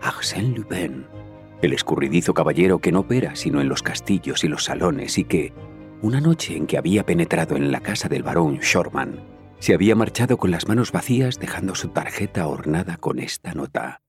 [0.00, 1.04] Arsène Lupin,
[1.60, 5.52] el escurridizo caballero que no opera sino en los castillos y los salones y que,
[6.00, 9.20] una noche en que había penetrado en la casa del barón Shorman,
[9.58, 14.00] se había marchado con las manos vacías dejando su tarjeta ornada con esta nota.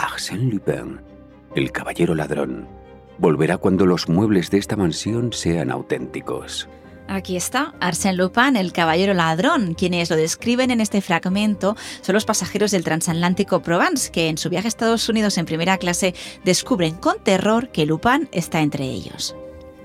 [0.00, 0.98] Arsène Lupin,
[1.54, 2.66] el caballero ladrón,
[3.18, 6.70] volverá cuando los muebles de esta mansión sean auténticos.
[7.06, 9.74] Aquí está, Arsène Lupin, el caballero ladrón.
[9.74, 14.48] Quienes lo describen en este fragmento son los pasajeros del transatlántico Provence, que en su
[14.48, 19.36] viaje a Estados Unidos en primera clase descubren con terror que Lupin está entre ellos.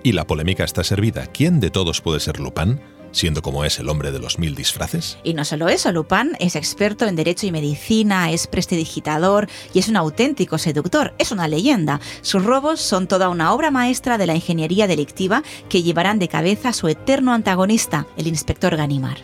[0.01, 1.27] Y la polémica está servida.
[1.27, 2.79] ¿Quién de todos puede ser Lupin?
[3.15, 5.17] Siendo como es el hombre de los mil disfraces?
[5.23, 9.87] Y no solo eso, Lupin es experto en derecho y medicina, es prestidigitador y es
[9.87, 12.01] un auténtico seductor, es una leyenda.
[12.21, 16.69] Sus robos son toda una obra maestra de la ingeniería delictiva que llevarán de cabeza
[16.69, 19.17] a su eterno antagonista, el inspector Ganimar.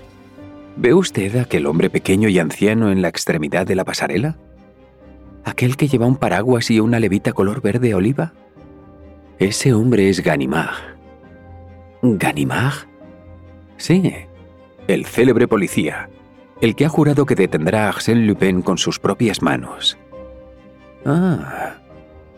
[0.78, 4.38] ¿Ve usted aquel hombre pequeño y anciano en la extremidad de la pasarela?
[5.44, 8.34] ¿Aquel que lleva un paraguas y una levita color verde oliva?
[9.38, 10.76] Ese hombre es Ganimard.
[12.04, 12.91] ¿Ganimard?
[13.82, 14.14] Sí,
[14.88, 16.08] el célebre policía,
[16.62, 19.98] el que ha jurado que detendrá a Arsène Lupin con sus propias manos.
[21.04, 21.78] Ah,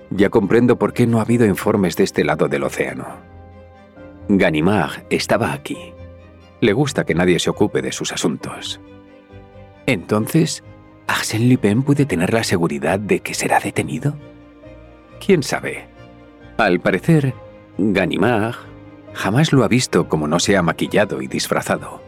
[0.09, 3.17] ya comprendo por qué no ha habido informes de este lado del océano.
[4.29, 5.93] Ganimard estaba aquí.
[6.61, 8.79] Le gusta que nadie se ocupe de sus asuntos.
[9.85, 10.63] Entonces,
[11.07, 14.15] ¿Arsène Lupin puede tener la seguridad de que será detenido?
[15.19, 15.87] ¿Quién sabe?
[16.55, 17.33] Al parecer,
[17.77, 18.72] Ganimard
[19.13, 22.01] Jamás lo ha visto como no se ha maquillado y disfrazado,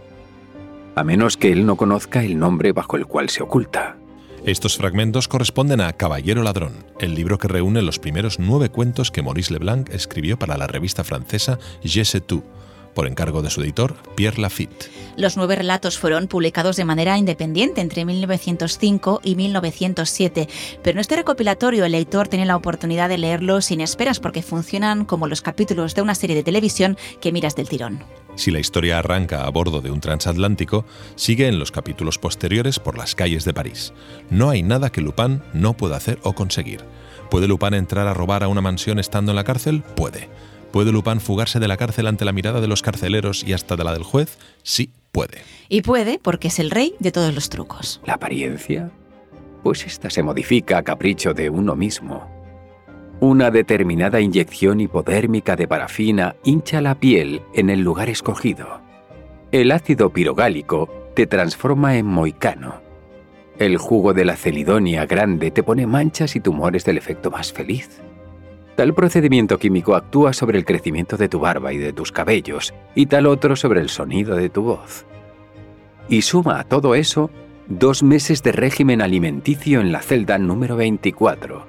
[0.96, 3.98] a menos que él no conozca el nombre bajo el cual se oculta.
[4.46, 9.24] Estos fragmentos corresponden a Caballero Ladrón, el libro que reúne los primeros nueve cuentos que
[9.24, 12.44] Maurice Leblanc escribió para la revista francesa Je sais tout,
[12.96, 14.90] por encargo de su editor, Pierre Lafitte.
[15.18, 20.50] Los nueve relatos fueron publicados de manera independiente entre 1905 y 1907,
[20.82, 25.06] pero en este recopilatorio el lector tiene la oportunidad de leerlos sin esperas porque funcionan
[25.06, 28.04] como los capítulos de una serie de televisión que miras del tirón.
[28.36, 32.98] Si la historia arranca a bordo de un transatlántico, sigue en los capítulos posteriores por
[32.98, 33.94] las calles de París.
[34.30, 36.82] No hay nada que Lupin no pueda hacer o conseguir.
[37.30, 39.84] ¿Puede Lupin entrar a robar a una mansión estando en la cárcel?
[39.96, 40.30] Puede.
[40.76, 43.86] ¿Puede Lupin fugarse de la cárcel ante la mirada de los carceleros y hasta de
[43.86, 44.38] la del juez?
[44.62, 45.38] Sí, puede.
[45.70, 48.02] Y puede porque es el rey de todos los trucos.
[48.06, 48.92] ¿La apariencia?
[49.64, 52.30] pues ésta se modifica a capricho de uno mismo.
[53.22, 58.82] Una determinada inyección hipodérmica de parafina hincha la piel en el lugar escogido.
[59.54, 62.82] El ácido pirogálico te transforma en moicano.
[63.60, 68.02] El jugo de la celidonia grande te pone manchas y tumores del efecto más feliz.
[68.76, 73.06] Tal procedimiento químico actúa sobre el crecimiento de tu barba y de tus cabellos, y
[73.06, 75.06] tal otro sobre el sonido de tu voz.
[76.10, 77.30] Y suma a todo eso
[77.68, 81.66] dos meses de régimen alimenticio en la celda número 24,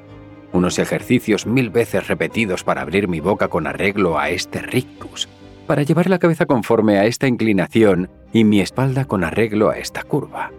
[0.53, 5.29] unos ejercicios mil veces repetidos para abrir mi boca con arreglo a este rictus,
[5.69, 10.03] para llevar la cabeza conforme a esta inclinación y mi espalda con arreglo a esta
[10.03, 10.51] curva.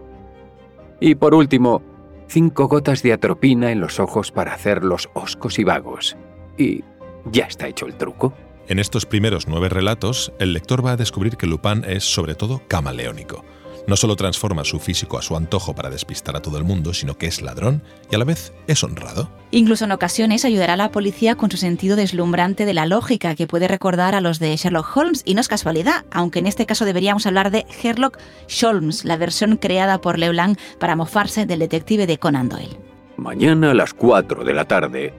[1.00, 1.82] Y por último,
[2.28, 6.18] cinco gotas de atropina en los ojos para hacerlos oscos y vagos.
[6.58, 6.84] Y
[7.32, 8.34] ya está hecho el truco.
[8.68, 12.62] En estos primeros nueve relatos, el lector va a descubrir que Lupin es sobre todo
[12.68, 13.46] camaleónico
[13.88, 17.18] no solo transforma su físico a su antojo para despistar a todo el mundo, sino
[17.18, 19.32] que es ladrón y a la vez es honrado.
[19.50, 23.48] Incluso en ocasiones ayudará a la policía con su sentido deslumbrante de la lógica que
[23.48, 26.84] puede recordar a los de Sherlock Holmes y no es casualidad, aunque en este caso
[26.84, 28.20] deberíamos hablar de Sherlock
[28.62, 32.78] Holmes, la versión creada por Leblanc para mofarse del detective de Conan Doyle.
[33.16, 35.14] Mañana a las 4 de la tarde,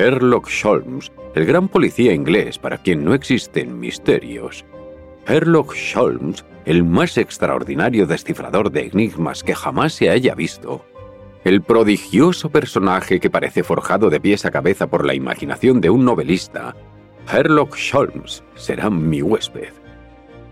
[0.00, 4.64] Sherlock Holmes, el gran policía inglés para quien no existen misterios.
[5.28, 10.82] Sherlock Holmes el más extraordinario descifrador de enigmas que jamás se haya visto.
[11.44, 16.06] El prodigioso personaje que parece forjado de pies a cabeza por la imaginación de un
[16.06, 16.74] novelista,
[17.30, 19.74] Sherlock Holmes, será mi huésped.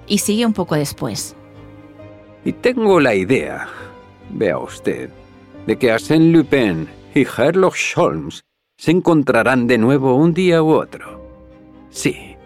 [0.07, 1.35] Y sigue un poco después.
[2.45, 3.67] Y tengo la idea,
[4.29, 5.09] vea usted,
[5.67, 8.45] de que Arsène Lupin y Sherlock Holmes
[8.79, 11.21] se encontrarán de nuevo un día u otro.
[11.91, 12.37] Sí,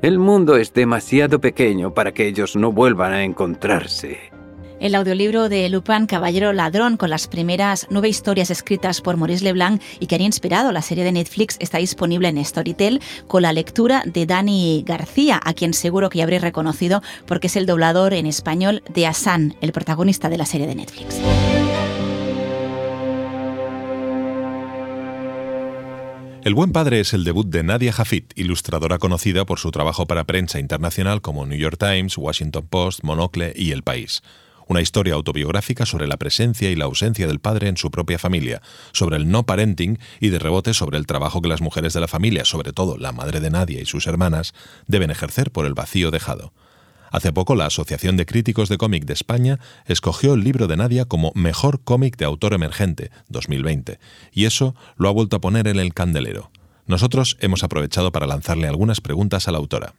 [0.00, 4.30] el mundo es demasiado pequeño para que ellos no vuelvan a encontrarse.
[4.78, 9.80] El audiolibro de Lupin, Caballero Ladrón, con las primeras nueve historias escritas por Maurice Leblanc
[10.00, 14.02] y que han inspirado la serie de Netflix, está disponible en Storytel con la lectura
[14.06, 18.26] de Dani García, a quien seguro que ya habréis reconocido porque es el doblador en
[18.26, 21.20] español de Hassan, el protagonista de la serie de Netflix.
[26.44, 30.24] El buen padre es el debut de Nadia Jafit, ilustradora conocida por su trabajo para
[30.24, 34.22] prensa internacional como New York Times, Washington Post, Monocle y El País.
[34.66, 38.60] Una historia autobiográfica sobre la presencia y la ausencia del padre en su propia familia,
[38.90, 42.08] sobre el no parenting y de rebote sobre el trabajo que las mujeres de la
[42.08, 44.52] familia, sobre todo la madre de Nadia y sus hermanas,
[44.88, 46.52] deben ejercer por el vacío dejado.
[47.12, 51.04] Hace poco la Asociación de Críticos de Cómic de España escogió el libro de Nadia
[51.04, 54.00] como Mejor Cómic de Autor Emergente 2020,
[54.32, 56.50] y eso lo ha vuelto a poner en el candelero.
[56.86, 59.92] Nosotros hemos aprovechado para lanzarle algunas preguntas a la autora.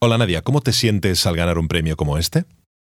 [0.00, 2.46] Hola Nadia, ¿cómo te sientes al ganar un premio como este?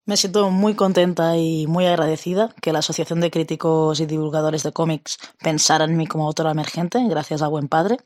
[0.05, 4.73] Me siento muy contenta y muy agradecida que la Asociación de Críticos y Divulgadores de
[4.73, 7.97] Cómics pensara en mí como autora emergente, gracias a Buen Padre.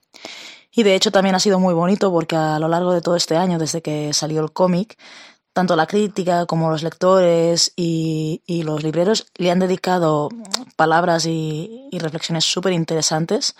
[0.72, 3.36] Y de hecho también ha sido muy bonito porque a lo largo de todo este
[3.36, 4.96] año, desde que salió el cómic,
[5.52, 10.28] tanto la crítica como los lectores y, los libreros le han dedicado
[10.76, 13.56] palabras y, reflexiones súper interesantes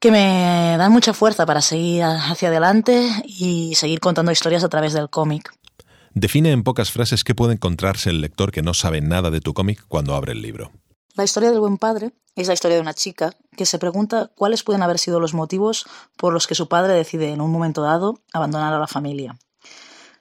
[0.00, 4.92] que me dan mucha fuerza para seguir hacia adelante y seguir contando historias a través
[4.92, 5.52] del cómic.
[6.14, 9.54] Define en pocas frases qué puede encontrarse el lector que no sabe nada de tu
[9.54, 10.70] cómic cuando abre el libro.
[11.14, 14.62] La historia del buen padre es la historia de una chica que se pregunta cuáles
[14.62, 15.84] pueden haber sido los motivos
[16.16, 19.36] por los que su padre decide en un momento dado abandonar a la familia.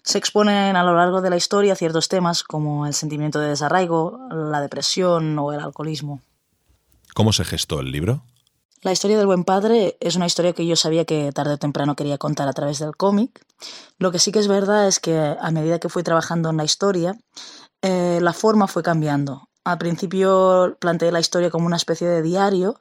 [0.08, 4.18] Se exponen a lo largo de la historia ciertos temas como el sentimiento de desarraigo,
[4.32, 6.22] la depresión o el alcoholismo.
[7.14, 8.24] ¿Cómo se gestó el libro?
[8.84, 11.98] La historia del buen padre es una historia que yo sabía que tarde o temprano
[11.98, 13.46] quería contar a través del cómic.
[13.98, 16.64] Lo que sí que es verdad es que a medida que fui trabajando en la
[16.64, 17.20] historia,
[17.82, 19.50] eh, la forma fue cambiando.
[19.66, 22.80] Al principio planteé la historia como una especie de diario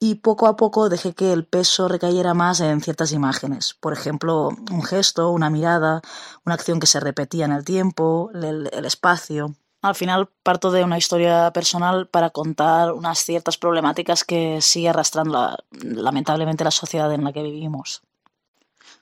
[0.00, 3.74] y poco a poco dejé que el peso recayera más en ciertas imágenes.
[3.80, 6.02] Por ejemplo, un gesto, una mirada,
[6.44, 9.56] una acción que se repetía en el tiempo, el, espacio.
[9.82, 15.56] Al final parto de una historia personal para contar unas ciertas problemáticas que sigue arrastrando
[15.82, 18.02] lamentablemente la sociedad en la que vivimos,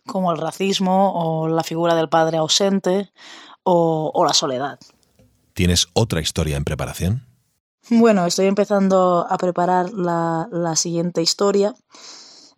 [0.06, 3.12] como el racismo o la figura del padre ausente
[3.64, 4.78] o la soledad.
[5.54, 7.26] ¿Tienes otra historia en preparación?
[7.88, 11.72] Bueno, estoy empezando a preparar la, siguiente historia.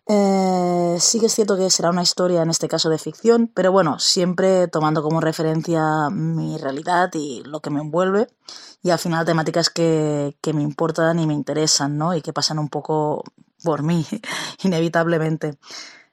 [0.07, 3.71] Eh, sí que es cierto que será una historia, en este caso de ficción, pero
[3.71, 8.27] bueno, siempre tomando como referencia mi realidad y lo que me envuelve,
[8.81, 12.15] y al final temáticas que, que me importan y me interesan, ¿no?
[12.15, 13.23] Y que pasan un poco
[13.63, 14.03] por mí,
[14.63, 15.59] inevitablemente.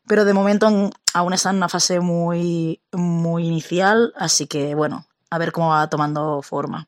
[0.07, 0.69] Pero de momento
[1.15, 5.89] aún está en una fase muy, muy inicial, así que bueno, a ver cómo va
[5.89, 6.87] tomando forma.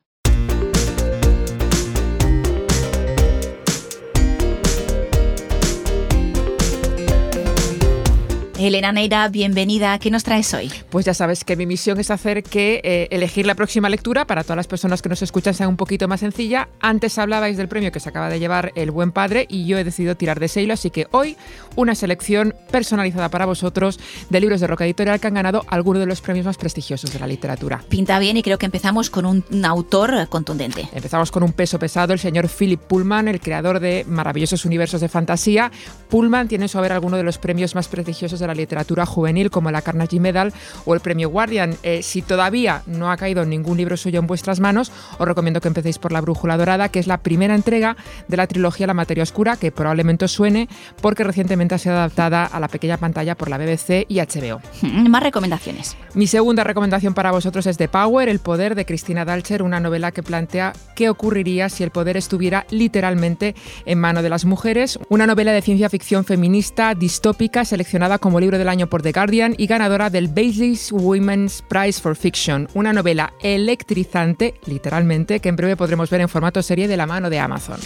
[8.59, 9.97] Elena Neira, bienvenida.
[9.99, 10.69] ¿Qué nos traes hoy?
[10.89, 14.43] Pues ya sabes que mi misión es hacer que eh, elegir la próxima lectura para
[14.43, 16.67] todas las personas que nos escuchan sea un poquito más sencilla.
[16.81, 19.85] Antes hablabais del premio que se acaba de llevar El Buen Padre y yo he
[19.85, 21.37] decidido tirar de Seilo, así que hoy
[21.77, 23.97] una selección personalizada para vosotros
[24.29, 27.19] de libros de Roca Editorial que han ganado algunos de los premios más prestigiosos de
[27.19, 27.81] la literatura.
[27.87, 30.89] Pinta bien y creo que empezamos con un, un autor contundente.
[30.91, 35.07] Empezamos con un peso pesado, el señor Philip Pullman, el creador de maravillosos universos de
[35.07, 35.71] fantasía.
[36.09, 39.49] Pullman tiene en su haber algunos de los premios más prestigiosos de la literatura juvenil,
[39.49, 40.53] como la Carnegie Medal
[40.85, 41.75] o el premio Guardian.
[41.83, 45.67] Eh, si todavía no ha caído ningún libro suyo en vuestras manos, os recomiendo que
[45.67, 47.95] empecéis por La Brújula Dorada, que es la primera entrega
[48.27, 50.67] de la trilogía La Materia Oscura, que probablemente os suene
[51.01, 54.61] porque recientemente ha sido adaptada a la pequeña pantalla por la BBC y HBO.
[54.81, 55.95] Más recomendaciones.
[56.13, 60.11] Mi segunda recomendación para vosotros es The Power, El Poder de Cristina Dalcher, una novela
[60.11, 64.99] que plantea qué ocurriría si el poder estuviera literalmente en mano de las mujeres.
[65.09, 69.55] Una novela de ciencia ficción feminista distópica seleccionada como libro del año por The Guardian
[69.57, 72.67] y ganadora del Basis Women's Prize for Fiction.
[72.73, 77.29] Una novela electrizante, literalmente, que en breve podremos ver en formato serie de la mano
[77.29, 77.79] de Amazon.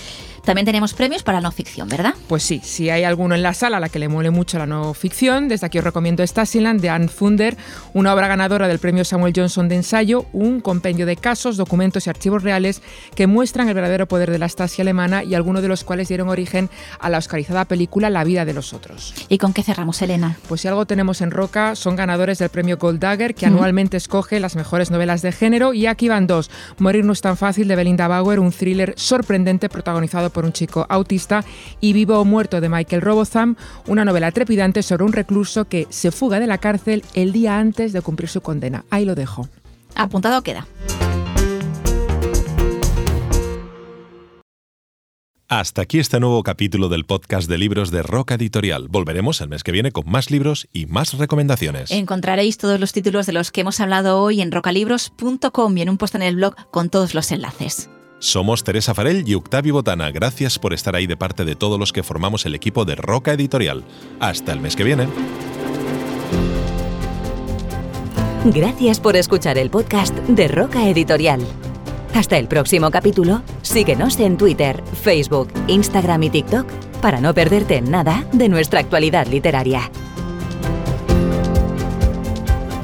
[0.43, 2.15] También tenemos premios para no ficción, ¿verdad?
[2.27, 4.65] Pues sí, si hay alguno en la sala a la que le muele mucho la
[4.65, 7.55] no ficción, desde aquí os recomiendo Stasiland de Anne Funder,
[7.93, 12.09] una obra ganadora del premio Samuel Johnson de ensayo, un compendio de casos, documentos y
[12.09, 12.81] archivos reales
[13.15, 16.27] que muestran el verdadero poder de la Stasi alemana y algunos de los cuales dieron
[16.27, 16.69] origen
[16.99, 19.13] a la oscarizada película La vida de los otros.
[19.29, 20.37] ¿Y con qué cerramos, Elena?
[20.49, 24.41] Pues si algo tenemos en Roca, son ganadores del premio Gold Dagger, que anualmente escoge
[24.41, 26.51] las mejores novelas de género, y aquí van dos.
[26.79, 30.85] Morir no es tan fácil de Belinda Bauer, un thriller sorprendente protagonizado por un chico
[30.89, 31.45] autista,
[31.79, 33.55] y Vivo o Muerto de Michael Robotham,
[33.87, 37.93] una novela trepidante sobre un recluso que se fuga de la cárcel el día antes
[37.93, 38.83] de cumplir su condena.
[38.89, 39.47] Ahí lo dejo.
[39.95, 40.67] Apuntado queda.
[45.49, 48.87] Hasta aquí este nuevo capítulo del podcast de libros de Roca Editorial.
[48.87, 51.91] Volveremos el mes que viene con más libros y más recomendaciones.
[51.91, 55.97] Encontraréis todos los títulos de los que hemos hablado hoy en rocalibros.com y en un
[55.99, 57.87] post en el blog con todos los enlaces.
[58.23, 60.09] Somos Teresa Farell y Octavio Botana.
[60.09, 63.33] Gracias por estar ahí de parte de todos los que formamos el equipo de Roca
[63.33, 63.83] Editorial.
[64.21, 65.09] Hasta el mes que viene.
[68.45, 71.41] Gracias por escuchar el podcast de Roca Editorial.
[72.15, 76.65] Hasta el próximo capítulo, síguenos en Twitter, Facebook, Instagram y TikTok
[77.01, 79.91] para no perderte nada de nuestra actualidad literaria.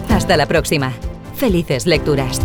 [0.10, 0.92] Hasta la próxima.
[1.36, 2.42] Felices lecturas.